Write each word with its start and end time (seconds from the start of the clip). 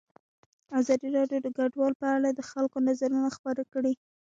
ازادي 0.79 1.07
راډیو 1.17 1.39
د 1.43 1.47
کډوال 1.57 1.93
په 2.01 2.07
اړه 2.15 2.29
د 2.33 2.41
خلکو 2.51 2.77
نظرونه 2.87 3.29
خپاره 3.37 3.63
کړي. 3.73 3.93